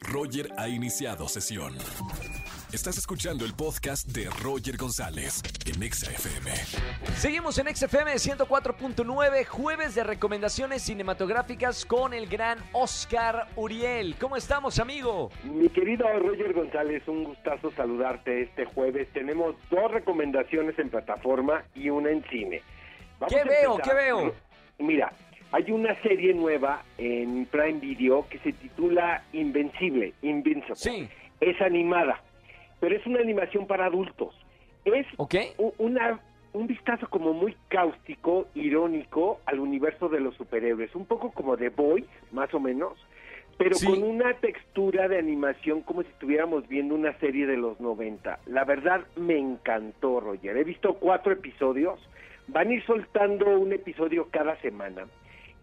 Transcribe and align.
Roger 0.00 0.48
ha 0.56 0.68
iniciado 0.68 1.28
sesión. 1.28 1.74
Estás 2.72 2.96
escuchando 2.96 3.44
el 3.44 3.54
podcast 3.54 4.08
de 4.08 4.28
Roger 4.42 4.76
González 4.76 5.42
en 5.66 5.82
Exa 5.82 6.10
FM. 6.10 6.50
Seguimos 7.16 7.58
en 7.58 7.74
XFM 7.74 8.14
104.9, 8.14 9.44
jueves 9.44 9.94
de 9.94 10.04
recomendaciones 10.04 10.82
cinematográficas 10.82 11.84
con 11.84 12.14
el 12.14 12.26
gran 12.28 12.58
Oscar 12.72 13.48
Uriel. 13.56 14.16
¿Cómo 14.18 14.36
estamos, 14.36 14.78
amigo? 14.78 15.30
Mi 15.44 15.68
querido 15.68 16.06
Roger 16.18 16.54
González, 16.54 17.06
un 17.06 17.24
gustazo 17.24 17.70
saludarte 17.72 18.42
este 18.42 18.64
jueves. 18.64 19.08
Tenemos 19.12 19.54
dos 19.70 19.90
recomendaciones 19.90 20.78
en 20.78 20.88
plataforma 20.88 21.64
y 21.74 21.90
una 21.90 22.10
en 22.10 22.24
cine. 22.30 22.62
Vamos 23.20 23.34
¿Qué 23.34 23.48
veo? 23.48 23.76
¿Qué 23.78 23.94
veo? 23.94 24.34
Mira, 24.78 25.12
hay 25.52 25.70
una 25.70 25.94
serie 26.02 26.34
nueva 26.34 26.82
en 26.98 27.46
Prime 27.46 27.78
Video 27.80 28.26
que 28.28 28.38
se 28.38 28.52
titula 28.52 29.22
Invencible, 29.32 30.14
Invincible. 30.22 30.74
Sí. 30.76 31.08
Es 31.40 31.60
animada, 31.60 32.22
pero 32.80 32.96
es 32.96 33.06
una 33.06 33.20
animación 33.20 33.66
para 33.66 33.86
adultos. 33.86 34.34
Es 34.84 35.06
¿Ok? 35.16 35.34
u- 35.58 35.72
una, 35.78 36.20
un 36.52 36.66
vistazo 36.66 37.08
como 37.08 37.32
muy 37.32 37.56
cáustico, 37.68 38.46
irónico 38.54 39.40
al 39.46 39.60
universo 39.60 40.08
de 40.08 40.20
los 40.20 40.34
superhéroes, 40.36 40.94
un 40.94 41.06
poco 41.06 41.30
como 41.32 41.56
The 41.56 41.68
Boys, 41.70 42.06
más 42.32 42.52
o 42.54 42.60
menos, 42.60 42.94
pero 43.58 43.74
Sí. 43.76 43.86
con 43.86 44.02
una 44.02 44.34
textura 44.34 45.06
de 45.08 45.18
animación 45.18 45.82
como 45.82 46.02
si 46.02 46.08
estuviéramos 46.08 46.66
viendo 46.68 46.94
una 46.94 47.12
serie 47.18 47.46
de 47.46 47.56
los 47.56 47.78
90. 47.80 48.38
La 48.46 48.64
verdad 48.64 49.02
me 49.16 49.38
encantó, 49.38 50.18
Roger. 50.20 50.56
He 50.56 50.64
visto 50.64 50.94
cuatro 50.94 51.32
episodios, 51.32 52.00
van 52.48 52.68
a 52.68 52.72
ir 52.74 52.84
soltando 52.86 53.46
un 53.58 53.72
episodio 53.72 54.28
cada 54.30 54.56
semana. 54.62 55.06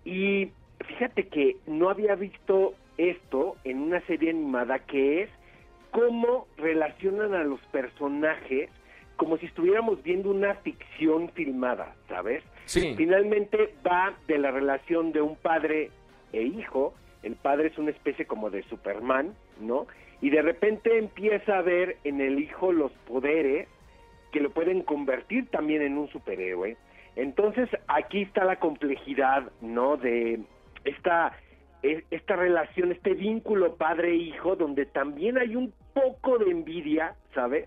Y 0.09 0.51
fíjate 0.87 1.27
que 1.27 1.57
no 1.67 1.89
había 1.89 2.15
visto 2.15 2.73
esto 2.97 3.57
en 3.63 3.79
una 3.79 4.01
serie 4.07 4.31
animada 4.31 4.79
que 4.79 5.21
es 5.21 5.29
cómo 5.91 6.47
relacionan 6.57 7.35
a 7.35 7.43
los 7.43 7.59
personajes 7.67 8.71
como 9.17 9.37
si 9.37 9.45
estuviéramos 9.45 10.01
viendo 10.01 10.31
una 10.31 10.55
ficción 10.55 11.29
filmada, 11.33 11.93
¿sabes? 12.07 12.41
Sí. 12.65 12.95
Finalmente 12.97 13.75
va 13.85 14.17
de 14.27 14.39
la 14.39 14.49
relación 14.49 15.11
de 15.11 15.21
un 15.21 15.35
padre 15.35 15.91
e 16.33 16.41
hijo. 16.41 16.95
El 17.21 17.35
padre 17.35 17.67
es 17.67 17.77
una 17.77 17.91
especie 17.91 18.25
como 18.25 18.49
de 18.49 18.63
Superman, 18.63 19.35
¿no? 19.59 19.85
Y 20.21 20.31
de 20.31 20.41
repente 20.41 20.97
empieza 20.97 21.59
a 21.59 21.61
ver 21.61 21.97
en 22.03 22.19
el 22.19 22.39
hijo 22.39 22.71
los 22.71 22.91
poderes 23.07 23.67
que 24.31 24.39
lo 24.39 24.49
pueden 24.49 24.81
convertir 24.81 25.49
también 25.49 25.83
en 25.83 25.97
un 25.97 26.07
superhéroe. 26.09 26.77
Entonces 27.21 27.69
aquí 27.87 28.21
está 28.23 28.43
la 28.45 28.57
complejidad, 28.59 29.51
¿no? 29.61 29.97
De 29.97 30.39
esta 30.85 31.33
e- 31.81 32.03
esta 32.11 32.35
relación, 32.35 32.91
este 32.91 33.13
vínculo 33.13 33.75
padre-hijo, 33.75 34.55
donde 34.55 34.85
también 34.85 35.37
hay 35.37 35.55
un 35.55 35.73
poco 35.93 36.37
de 36.37 36.51
envidia, 36.51 37.15
¿sabes? 37.33 37.65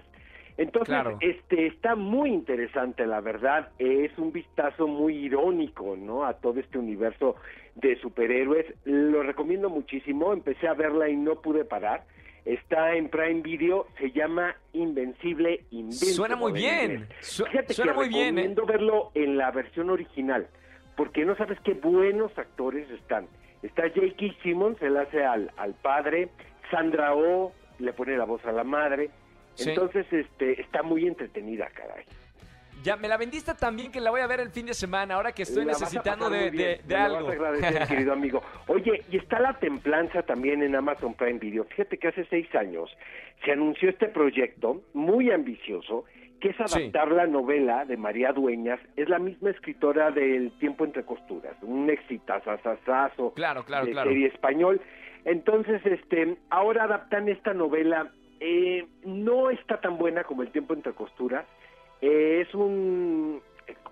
Entonces, 0.58 0.88
Claro. 0.94 1.16
este 1.20 1.66
está 1.66 1.94
muy 1.94 2.30
interesante, 2.30 3.06
la 3.06 3.20
verdad. 3.22 3.70
Es 3.78 4.16
un 4.18 4.32
vistazo 4.32 4.86
muy 4.86 5.16
irónico, 5.16 5.96
¿no? 5.96 6.24
A 6.24 6.34
todo 6.34 6.60
este 6.60 6.78
universo 6.78 7.36
de 7.74 7.96
superhéroes. 7.96 8.66
Lo 8.84 9.22
recomiendo 9.22 9.70
muchísimo. 9.70 10.32
Empecé 10.34 10.68
a 10.68 10.74
verla 10.74 11.08
y 11.08 11.16
no 11.16 11.36
pude 11.40 11.64
parar. 11.64 12.04
Está 12.44 12.94
en 12.94 13.08
Prime 13.08 13.40
Video. 13.42 13.86
Se 13.98 14.10
llama 14.10 14.54
Invencible 14.72 15.64
Invincible. 15.70 16.12
Suena 16.14 16.36
muy 16.36 16.50
en 16.50 16.54
bien. 16.54 17.08
Su- 17.20 17.44
Fíjate 17.44 17.72
suena 17.74 17.92
que 17.92 17.98
muy 17.98 18.08
bien, 18.08 18.38
¿eh? 18.38 18.42
recomiendo 18.42 18.66
verlo 18.66 19.10
en 19.14 19.36
la 19.36 19.50
versión 19.52 19.90
original, 19.90 20.48
porque 20.96 21.24
no 21.24 21.36
sabes 21.36 21.58
qué 21.60 21.74
buenos 21.74 22.36
actores 22.36 22.90
están. 22.90 23.28
Está 23.62 23.82
J.K. 23.88 24.42
Simmons, 24.42 24.80
él 24.82 24.96
hace 24.96 25.24
al, 25.24 25.52
al 25.56 25.74
padre, 25.74 26.30
Sandra 26.70 27.14
Oh 27.14 27.52
le 27.78 27.92
pone 27.92 28.16
la 28.16 28.24
voz 28.24 28.44
a 28.44 28.52
la 28.52 28.64
madre. 28.64 29.10
Sí. 29.54 29.70
Entonces, 29.70 30.06
este, 30.12 30.60
está 30.60 30.82
muy 30.82 31.06
entretenida, 31.06 31.68
caray. 31.74 32.04
Ya 32.82 32.96
me 32.96 33.06
la 33.08 33.16
vendiste 33.16 33.54
también 33.54 33.92
que 33.92 34.00
la 34.00 34.10
voy 34.10 34.20
a 34.22 34.26
ver 34.26 34.40
el 34.40 34.50
fin 34.50 34.66
de 34.66 34.74
semana, 34.74 35.14
ahora 35.14 35.32
que 35.32 35.42
estoy 35.42 35.64
La 35.64 35.72
necesitando 35.72 36.28
de, 36.28 36.50
bien, 36.50 36.78
de- 36.78 36.80
de 36.84 36.96
algo. 36.96 37.26
vas 37.26 37.28
a 37.28 37.32
agradecer, 37.32 37.86
querido 37.88 38.12
amigo. 38.12 38.42
Oye, 38.66 39.02
y 39.10 39.18
está 39.18 39.38
La 39.40 39.58
Templanza 39.58 40.22
también 40.22 40.62
en 40.62 40.74
Amazon 40.74 41.14
Prime 41.14 41.38
Video. 41.38 41.64
Fíjate 41.64 41.98
que 41.98 42.08
hace 42.08 42.24
seis 42.26 42.52
años 42.54 42.90
se 43.44 43.52
anunció 43.52 43.88
este 43.88 44.08
proyecto 44.08 44.82
muy 44.94 45.30
ambicioso, 45.30 46.04
que 46.40 46.48
es 46.48 46.56
Sí. 46.56 46.62
adaptar 46.78 47.12
la 47.12 47.26
novela 47.28 47.84
de 47.84 47.96
María 47.96 48.32
Dueñas. 48.32 48.80
Es 48.96 49.08
la 49.08 49.20
misma 49.20 49.50
escritora 49.50 50.10
del 50.10 50.50
Tiempo 50.58 50.84
entre 50.84 51.04
costuras, 51.04 51.54
un 51.62 51.88
exitazazazazo 51.88 53.32
Claro, 53.34 53.64
claro, 53.64 53.86
de 53.86 53.92
claro. 53.92 54.10
serie 54.10 54.26
español. 54.26 54.80
Entonces, 55.24 55.80
este, 55.86 56.36
ahora 56.50 56.84
adaptan 56.84 57.28
esta 57.28 57.54
novela. 57.54 58.10
eh, 58.44 58.84
no 59.04 59.50
está 59.50 59.80
tan 59.80 59.98
buena 59.98 60.24
como 60.24 60.42
El 60.42 60.50
Tiempo 60.50 60.74
entre 60.74 60.92
costuras. 60.94 61.44
Eh, 62.02 62.44
es 62.46 62.54
un, 62.54 63.40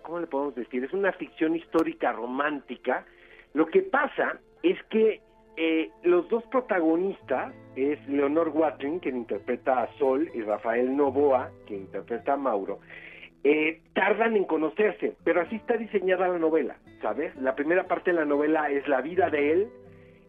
¿cómo 0.02 0.18
le 0.18 0.26
podemos 0.26 0.54
decir? 0.54 0.84
Es 0.84 0.92
una 0.92 1.12
ficción 1.12 1.56
histórica 1.56 2.12
romántica. 2.12 3.06
Lo 3.54 3.66
que 3.66 3.82
pasa 3.82 4.38
es 4.62 4.82
que 4.90 5.20
eh, 5.56 5.90
los 6.02 6.28
dos 6.28 6.44
protagonistas 6.50 7.54
es 7.76 7.98
Leonor 8.08 8.48
Watling, 8.48 8.98
quien 8.98 9.16
interpreta 9.16 9.82
a 9.82 9.98
Sol, 9.98 10.28
y 10.34 10.42
Rafael 10.42 10.96
Novoa, 10.96 11.50
quien 11.66 11.80
interpreta 11.80 12.34
a 12.34 12.36
Mauro, 12.36 12.80
eh, 13.44 13.80
tardan 13.94 14.36
en 14.36 14.44
conocerse, 14.44 15.14
pero 15.24 15.40
así 15.40 15.56
está 15.56 15.76
diseñada 15.76 16.28
la 16.28 16.38
novela, 16.38 16.76
¿sabes? 17.00 17.34
La 17.36 17.54
primera 17.54 17.84
parte 17.84 18.10
de 18.10 18.16
la 18.18 18.24
novela 18.24 18.70
es 18.70 18.86
la 18.86 19.00
vida 19.00 19.30
de 19.30 19.52
él 19.52 19.68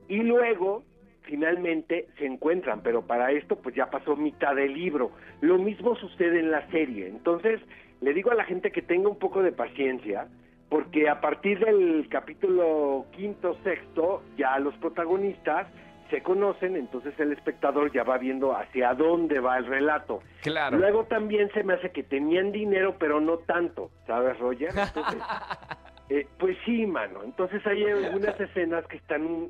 y 0.08 0.18
luego 0.18 0.84
finalmente 1.32 2.10
se 2.18 2.26
encuentran, 2.26 2.82
pero 2.84 3.08
para 3.08 3.32
esto 3.32 3.56
pues 3.56 3.74
ya 3.74 3.90
pasó 3.90 4.18
mitad 4.18 4.54
del 4.54 4.74
libro. 4.74 5.12
Lo 5.40 5.58
mismo 5.58 5.96
sucede 5.96 6.42
en 6.42 6.52
la 6.52 6.70
serie. 6.72 7.08
Entonces, 7.08 7.62
le 8.02 8.14
digo 8.14 8.32
a 8.32 8.36
la 8.36 8.44
gente 8.44 8.70
que 8.70 8.82
tenga 8.82 9.08
un 9.08 9.18
poco 9.18 9.42
de 9.42 9.54
paciencia, 9.54 10.28
porque 10.68 11.08
a 11.08 11.22
partir 11.22 11.60
del 11.60 12.10
capítulo 12.10 13.06
quinto, 13.12 13.56
sexto, 13.64 14.24
ya 14.36 14.60
los 14.60 14.76
protagonistas 14.76 15.68
se 16.10 16.22
conocen, 16.22 16.76
entonces 16.76 17.18
el 17.18 17.32
espectador 17.32 17.94
ya 17.94 18.04
va 18.04 18.18
viendo 18.18 18.54
hacia 18.54 18.94
dónde 18.94 19.40
va 19.40 19.58
el 19.58 19.68
relato. 19.68 20.22
Claro. 20.42 20.80
Luego 20.80 21.06
también 21.06 21.50
se 21.54 21.64
me 21.64 21.76
hace 21.76 21.92
que 21.92 22.04
tenían 22.04 22.52
dinero, 22.52 22.98
pero 23.00 23.22
no 23.22 23.38
tanto, 23.38 23.90
¿sabes, 24.06 24.38
Roger? 24.38 24.72
Entonces, 24.76 25.22
eh, 26.10 26.28
pues 26.38 26.58
sí, 26.66 26.86
mano. 26.86 27.24
Entonces 27.24 27.66
hay 27.66 27.86
algunas 27.86 28.38
escenas 28.38 28.86
que 28.88 28.98
están 28.98 29.48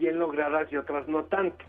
bien 0.00 0.18
logradas 0.18 0.72
y 0.72 0.76
otras 0.76 1.06
no 1.06 1.24
tanto. 1.24 1.64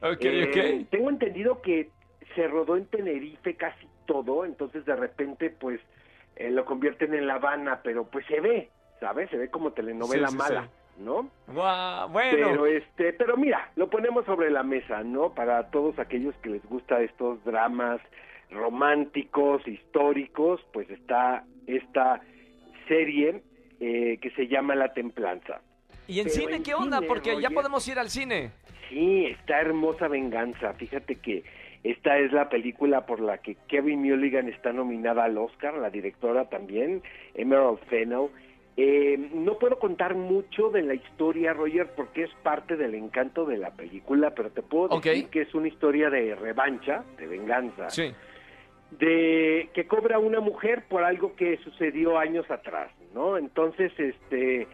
Ok, 0.00 0.22
Eh. 0.22 0.86
Tengo 0.90 1.10
entendido 1.10 1.60
que 1.60 1.90
se 2.34 2.48
rodó 2.48 2.76
en 2.76 2.86
Tenerife 2.86 3.54
casi 3.56 3.86
todo, 4.06 4.44
entonces 4.44 4.84
de 4.84 4.96
repente 4.96 5.50
pues 5.50 5.80
eh, 6.36 6.50
lo 6.50 6.64
convierten 6.64 7.14
en 7.14 7.26
La 7.26 7.34
Habana, 7.34 7.80
pero 7.82 8.04
pues 8.04 8.24
se 8.26 8.40
ve, 8.40 8.70
¿sabes? 9.00 9.28
Se 9.30 9.36
ve 9.36 9.50
como 9.50 9.72
telenovela 9.72 10.28
Sí, 10.28 10.32
sí, 10.32 10.38
mala, 10.38 10.62
sí. 10.62 11.02
¿no? 11.02 11.30
Bueno. 11.46 12.08
Pero 12.30 12.66
este, 12.66 13.12
pero 13.12 13.36
mira, 13.36 13.70
lo 13.76 13.88
ponemos 13.90 14.24
sobre 14.24 14.50
la 14.50 14.62
mesa, 14.62 15.02
¿no? 15.02 15.34
Para 15.34 15.70
todos 15.70 15.98
aquellos 15.98 16.34
que 16.36 16.50
les 16.50 16.64
gusta 16.66 17.00
estos 17.02 17.42
dramas 17.44 18.00
románticos, 18.50 19.66
históricos, 19.66 20.60
pues 20.72 20.88
está 20.90 21.44
esta 21.66 22.20
serie 22.88 23.42
eh, 23.80 24.18
que 24.20 24.30
se 24.30 24.46
llama 24.48 24.74
La 24.74 24.92
Templanza. 24.92 25.60
¿Y 26.08 26.20
en 26.20 26.24
pero 26.26 26.34
cine 26.36 26.56
en 26.56 26.62
qué 26.62 26.74
onda? 26.74 26.98
cine, 26.98 27.08
Porque 27.08 27.40
ya 27.40 27.50
podemos 27.50 27.86
ir 27.88 27.98
al 27.98 28.10
cine. 28.10 28.50
Sí, 28.88 29.26
está 29.26 29.60
hermosa 29.60 30.08
venganza. 30.08 30.72
Fíjate 30.74 31.16
que 31.16 31.42
esta 31.82 32.18
es 32.18 32.32
la 32.32 32.48
película 32.48 33.06
por 33.06 33.20
la 33.20 33.38
que 33.38 33.56
Kevin 33.68 34.00
Mulligan 34.02 34.48
está 34.48 34.72
nominada 34.72 35.24
al 35.24 35.36
Oscar, 35.38 35.74
la 35.74 35.90
directora 35.90 36.48
también, 36.48 37.02
Emerald 37.34 37.78
Fennell. 37.88 38.28
Eh, 38.76 39.16
no 39.32 39.58
puedo 39.58 39.78
contar 39.78 40.14
mucho 40.16 40.70
de 40.70 40.82
la 40.82 40.94
historia, 40.94 41.52
Roger, 41.52 41.90
porque 41.94 42.24
es 42.24 42.30
parte 42.42 42.76
del 42.76 42.94
encanto 42.94 43.46
de 43.46 43.56
la 43.56 43.70
película, 43.70 44.34
pero 44.34 44.50
te 44.50 44.62
puedo 44.62 44.98
decir 44.98 45.28
que 45.28 45.42
es 45.42 45.54
una 45.54 45.68
historia 45.68 46.10
de 46.10 46.34
revancha, 46.34 47.04
de 47.16 47.26
venganza, 47.28 47.88
Sí. 47.90 48.12
de 48.98 49.70
que 49.74 49.86
cobra 49.86 50.18
una 50.18 50.40
mujer 50.40 50.84
por 50.88 51.04
algo 51.04 51.36
que 51.36 51.56
sucedió 51.58 52.18
años 52.18 52.50
atrás, 52.50 52.90
¿no? 53.14 53.36
Entonces, 53.38 53.92
este 53.98 54.66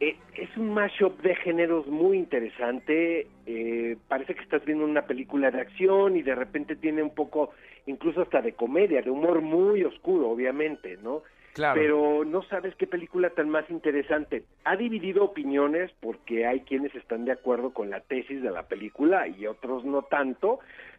eh, 0.00 0.16
es 0.34 0.54
un 0.56 0.72
mashup 0.74 1.20
de 1.22 1.34
géneros 1.36 1.86
muy 1.86 2.18
interesante. 2.18 3.26
eh, 3.46 3.96
parece 4.08 4.34
que 4.34 4.42
estás 4.42 4.64
viendo 4.64 4.84
una 4.84 5.02
película 5.06 5.50
de 5.50 5.60
acción 5.60 6.16
y 6.16 6.22
de 6.22 6.34
repente 6.34 6.74
tiene 6.76 7.02
un 7.02 7.14
poco, 7.14 7.50
incluso 7.86 8.22
hasta 8.22 8.42
de 8.42 8.52
comedia, 8.52 9.00
de 9.02 9.10
humor 9.10 9.40
muy 9.40 9.84
oscuro, 9.84 10.28
obviamente, 10.30 10.98
¿no? 11.02 11.22
Claro. 11.54 11.80
Pero 11.80 12.24
no 12.24 12.42
sabes 12.42 12.74
qué 12.74 12.86
película 12.86 13.30
tan 13.30 13.48
más 13.48 13.68
interesante. 13.70 14.42
Ha 14.64 14.76
dividido 14.76 15.24
opiniones 15.24 15.90
porque 16.00 16.44
hay 16.46 16.60
quienes 16.60 16.94
están 16.94 17.24
de 17.24 17.32
acuerdo 17.32 17.70
con 17.72 17.88
la 17.88 18.00
tesis 18.00 18.42
de 18.42 18.50
la 18.50 18.64
película 18.64 19.26
y 19.28 19.46
otros 19.46 19.84
no 19.84 20.02
tanto. 20.02 20.58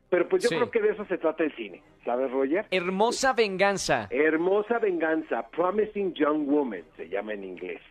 Pero 0.10 0.28
pues 0.30 0.42
yo 0.44 0.50
Sí. 0.50 0.56
creo 0.56 0.72
que 0.72 0.82
de 0.82 0.92
eso 0.94 1.06
se 1.06 1.18
trata 1.18 1.44
el 1.44 1.54
cine, 1.56 1.84
¿sabes, 2.06 2.32
Roger? 2.32 2.66
Hermosa 2.72 3.34
venganza. 3.34 4.08
Hermosa 4.10 4.80
venganza, 4.80 5.46
Promising 5.50 6.14
Young 6.14 6.48
Woman, 6.48 6.84
se 6.96 7.10
llama 7.10 7.34
en 7.34 7.44
inglés. 7.44 7.82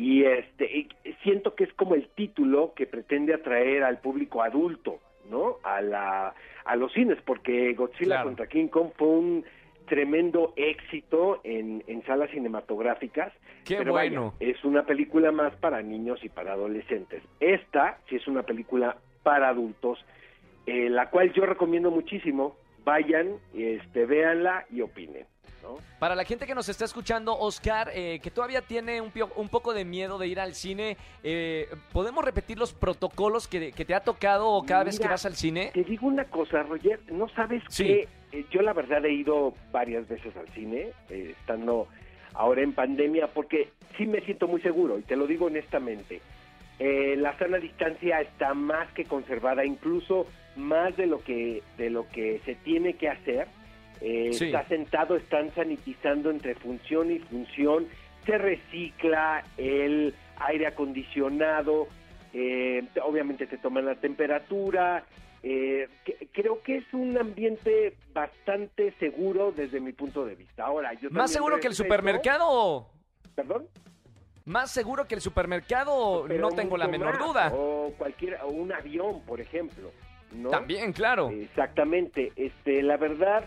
Y 0.00 0.22
este 0.24 0.64
y 0.64 0.88
siento 1.24 1.56
que 1.56 1.64
es 1.64 1.72
como 1.74 1.96
el 1.96 2.08
título 2.10 2.72
que 2.76 2.86
pretende 2.86 3.34
atraer 3.34 3.82
al 3.82 3.98
público 3.98 4.42
adulto, 4.42 5.00
¿no? 5.28 5.56
A 5.64 5.80
la 5.80 6.34
a 6.64 6.76
los 6.76 6.92
cines 6.92 7.18
porque 7.24 7.72
Godzilla 7.74 8.06
Claro. 8.16 8.24
contra 8.26 8.46
King 8.46 8.68
Kong 8.68 8.90
fue 8.96 9.08
un 9.08 9.44
tremendo 9.86 10.52
éxito 10.54 11.40
en, 11.42 11.82
en 11.88 12.04
salas 12.04 12.30
cinematográficas. 12.30 13.32
Qué 13.64 13.76
pero 13.76 13.94
vaya, 13.94 14.20
bueno. 14.20 14.34
es 14.38 14.62
una 14.64 14.84
película 14.84 15.32
más 15.32 15.56
para 15.56 15.82
niños 15.82 16.22
y 16.22 16.28
para 16.28 16.52
adolescentes. 16.52 17.22
Esta 17.40 17.98
sí 18.08 18.16
es 18.16 18.28
una 18.28 18.44
película 18.44 18.98
para 19.24 19.48
adultos, 19.48 19.98
eh, 20.66 20.88
la 20.90 21.10
cual 21.10 21.32
yo 21.32 21.44
recomiendo 21.44 21.90
muchísimo. 21.90 22.56
Vayan, 22.84 23.34
este, 23.54 24.06
véanla 24.06 24.64
y 24.70 24.80
opinen. 24.82 25.26
¿No? 25.68 25.78
Para 25.98 26.14
la 26.14 26.24
gente 26.24 26.46
que 26.46 26.54
nos 26.54 26.68
está 26.68 26.84
escuchando, 26.84 27.36
Oscar, 27.38 27.90
eh, 27.94 28.20
que 28.22 28.30
todavía 28.30 28.62
tiene 28.62 29.00
un, 29.00 29.10
pio- 29.12 29.30
un 29.36 29.48
poco 29.48 29.74
de 29.74 29.84
miedo 29.84 30.18
de 30.18 30.26
ir 30.28 30.40
al 30.40 30.54
cine, 30.54 30.96
eh, 31.22 31.68
¿podemos 31.92 32.24
repetir 32.24 32.58
los 32.58 32.72
protocolos 32.72 33.46
que, 33.46 33.72
que 33.72 33.84
te 33.84 33.94
ha 33.94 34.00
tocado 34.00 34.62
cada 34.66 34.84
vez 34.84 34.98
que 34.98 35.08
vas 35.08 35.26
al 35.26 35.34
cine? 35.34 35.70
Te 35.74 35.84
digo 35.84 36.06
una 36.06 36.24
cosa, 36.24 36.62
Roger, 36.62 37.00
no 37.12 37.28
sabes 37.30 37.62
Sí. 37.68 37.84
que 37.84 38.08
eh, 38.32 38.44
yo 38.50 38.62
la 38.62 38.72
verdad 38.72 39.04
he 39.04 39.12
ido 39.12 39.54
varias 39.70 40.08
veces 40.08 40.36
al 40.36 40.48
cine, 40.48 40.88
eh, 41.10 41.34
estando 41.38 41.86
ahora 42.34 42.62
en 42.62 42.72
pandemia, 42.72 43.28
porque 43.28 43.70
sí 43.96 44.06
me 44.06 44.20
siento 44.22 44.48
muy 44.48 44.60
seguro, 44.62 44.98
y 44.98 45.02
te 45.02 45.16
lo 45.16 45.26
digo 45.26 45.46
honestamente. 45.46 46.20
Eh, 46.78 47.16
la 47.16 47.36
sana 47.38 47.58
distancia 47.58 48.20
está 48.20 48.54
más 48.54 48.88
que 48.92 49.04
conservada, 49.04 49.64
incluso 49.64 50.26
más 50.54 50.96
de 50.96 51.06
lo 51.06 51.20
que 51.24 51.62
de 51.76 51.90
lo 51.90 52.08
que 52.08 52.40
se 52.44 52.54
tiene 52.54 52.94
que 52.94 53.08
hacer. 53.08 53.48
Eh, 54.00 54.30
Sí. 54.32 54.46
Está 54.46 54.66
sentado, 54.68 55.16
están 55.16 55.52
sanitizando 55.54 56.30
entre 56.30 56.54
función 56.54 57.10
y 57.10 57.18
función, 57.18 57.86
se 58.24 58.38
recicla 58.38 59.44
el 59.56 60.14
aire 60.36 60.66
acondicionado, 60.68 61.88
eh, 62.32 62.84
obviamente 63.02 63.46
te 63.46 63.58
toman 63.58 63.84
la 63.86 63.94
temperatura. 63.96 65.04
eh, 65.44 65.88
que- 66.04 66.26
creo 66.32 66.64
que 66.64 66.78
es 66.78 66.92
un 66.92 67.16
ambiente 67.16 67.94
bastante 68.12 68.92
seguro 68.98 69.52
desde 69.52 69.78
mi 69.80 69.92
punto 69.92 70.26
de 70.26 70.34
vista. 70.34 70.64
Ahora, 70.64 70.92
yo 70.94 71.10
¿Más 71.10 71.30
seguro 71.30 71.60
que 71.60 71.68
el 71.68 71.74
supermercado? 71.74 72.88
¿Perdón? 73.36 73.68
¿Más 74.46 74.72
seguro 74.72 75.06
que 75.06 75.14
el 75.14 75.20
supermercado? 75.20 76.24
Pero 76.26 76.40
no 76.50 76.56
tengo 76.56 76.76
la 76.76 76.88
menor 76.88 77.20
más. 77.20 77.26
duda. 77.28 77.52
O 77.54 77.92
cualquier, 77.96 78.36
o 78.42 78.48
un 78.48 78.72
avión, 78.72 79.20
por 79.24 79.40
ejemplo. 79.40 79.92
¿no? 80.32 80.50
También, 80.50 80.92
claro. 80.92 81.30
Exactamente. 81.30 82.32
Este, 82.34 82.82
la 82.82 82.96
verdad, 82.96 83.44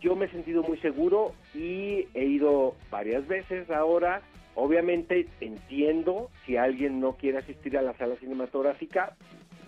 yo 0.00 0.16
me 0.16 0.26
he 0.26 0.28
sentido 0.30 0.62
muy 0.62 0.78
seguro 0.78 1.32
y 1.54 2.06
he 2.14 2.24
ido 2.24 2.74
varias 2.90 3.26
veces 3.26 3.70
ahora. 3.70 4.22
Obviamente 4.56 5.26
entiendo 5.40 6.30
si 6.46 6.56
alguien 6.56 7.00
no 7.00 7.12
quiere 7.14 7.38
asistir 7.38 7.76
a 7.76 7.82
la 7.82 7.92
sala 7.94 8.14
cinematográfica, 8.16 9.16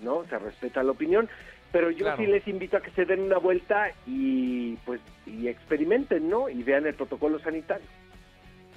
no, 0.03 0.25
se 0.27 0.39
respeta 0.39 0.83
la 0.85 0.93
opinión, 0.93 1.29
pero 1.73 1.91
yo 1.91 2.05
Claro. 2.05 2.19
sí 2.19 2.27
les 2.27 2.47
invito 2.47 2.77
a 2.77 2.81
que 2.81 2.91
se 2.93 3.05
den 3.05 3.21
una 3.23 3.39
vuelta 3.39 3.89
y 4.07 4.77
pues 4.85 5.01
y 5.27 5.49
experimenten, 5.49 6.29
¿no? 6.29 6.49
Y 6.49 6.63
vean 6.63 6.87
el 6.87 6.95
protocolo 6.95 7.39
sanitario. 7.41 7.87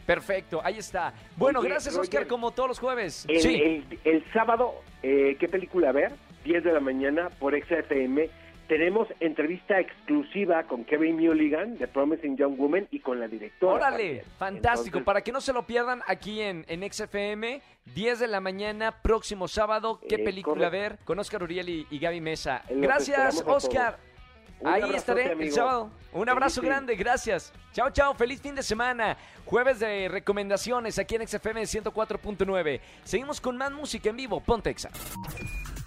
Perfecto, 0.06 0.60
ahí 0.64 0.80
está. 0.80 1.14
Bueno, 1.38 1.60
Oye, 1.60 1.70
gracias, 1.70 1.94
Roger, 1.96 2.10
Oscar, 2.22 2.28
como 2.28 2.50
todos 2.52 2.70
los 2.70 2.80
jueves. 2.80 3.26
El, 3.30 3.40
sí. 3.42 3.62
el- 3.62 4.00
el 4.04 4.24
sábado, 4.34 4.74
eh, 5.04 5.36
¿qué 5.40 5.48
película 5.48 5.92
ver? 5.92 6.14
10 6.44 6.64
de 6.64 6.74
la 6.74 6.80
mañana 6.80 7.30
por 7.40 7.54
XFM. 7.56 8.28
Tenemos 8.70 9.08
entrevista 9.20 9.80
exclusiva 9.80 10.62
con 10.64 10.86
Kevin 10.86 11.16
Mulligan 11.18 11.78
de 11.80 11.88
Promising 11.88 12.38
Young 12.38 12.56
Woman 12.56 12.88
y 12.92 13.00
con 13.00 13.20
la 13.20 13.28
directora. 13.28 13.74
Órale, 13.74 13.98
también. 13.98 14.24
fantástico. 14.38 14.86
Entonces, 15.00 15.06
Para 15.06 15.22
que 15.22 15.32
no 15.32 15.42
se 15.42 15.52
lo 15.54 15.64
pierdan 15.66 16.02
aquí 16.08 16.40
en, 16.40 16.64
en 16.68 16.84
XFM, 16.94 17.62
10 17.96 18.20
de 18.20 18.28
la 18.28 18.40
mañana, 18.40 19.02
próximo 19.02 19.48
sábado. 19.48 20.00
¿Qué 20.08 20.16
Eh, 20.16 20.20
película 20.24 20.68
correcto. 20.70 20.72
ver? 20.96 21.00
Con 21.04 21.18
Oscar 21.18 21.42
Uriel 21.42 21.68
y, 21.68 21.88
y 21.90 21.98
Gaby 21.98 22.22
Mesa. 22.22 22.62
Los 22.70 22.80
Gracias, 22.80 23.44
Oscar. 23.46 23.98
Ahí 24.64 24.94
estaré 24.94 25.32
el 25.32 25.52
sábado. 25.52 25.90
Un 26.14 26.30
abrazo 26.30 26.62
fin. 26.62 26.70
grande, 26.70 26.96
gracias. 26.96 27.52
Chao, 27.74 27.90
chao, 27.90 28.14
feliz 28.14 28.40
fin 28.40 28.54
de 28.54 28.62
semana. 28.62 29.18
Jueves 29.46 29.80
de 29.80 30.10
recomendaciones 30.10 31.00
aquí 31.00 31.16
en 31.16 31.28
XFM 31.28 31.64
104.9. 31.64 32.82
Seguimos 33.04 33.42
con 33.42 33.58
más 33.58 33.72
música 33.72 34.10
en 34.12 34.18
vivo. 34.18 34.40
Pontexa. 34.42 34.90